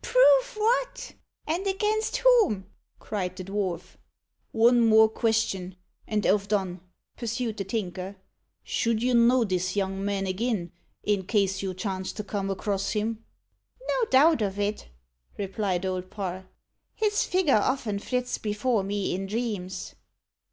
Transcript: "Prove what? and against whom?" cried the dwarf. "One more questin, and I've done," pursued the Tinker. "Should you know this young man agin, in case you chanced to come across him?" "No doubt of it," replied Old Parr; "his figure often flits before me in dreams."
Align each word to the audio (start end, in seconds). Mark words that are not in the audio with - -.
"Prove 0.00 0.54
what? 0.56 1.12
and 1.44 1.66
against 1.66 2.18
whom?" 2.18 2.66
cried 3.00 3.34
the 3.34 3.42
dwarf. 3.42 3.96
"One 4.52 4.80
more 4.86 5.08
questin, 5.08 5.74
and 6.06 6.24
I've 6.24 6.46
done," 6.46 6.80
pursued 7.16 7.56
the 7.56 7.64
Tinker. 7.64 8.14
"Should 8.62 9.02
you 9.02 9.12
know 9.14 9.42
this 9.42 9.74
young 9.74 10.04
man 10.04 10.28
agin, 10.28 10.70
in 11.02 11.26
case 11.26 11.62
you 11.62 11.74
chanced 11.74 12.16
to 12.18 12.22
come 12.22 12.48
across 12.48 12.92
him?" 12.92 13.24
"No 13.88 14.04
doubt 14.08 14.40
of 14.40 14.56
it," 14.60 14.86
replied 15.36 15.84
Old 15.84 16.10
Parr; 16.10 16.46
"his 16.94 17.24
figure 17.24 17.56
often 17.56 17.98
flits 17.98 18.38
before 18.38 18.84
me 18.84 19.12
in 19.16 19.26
dreams." 19.26 19.96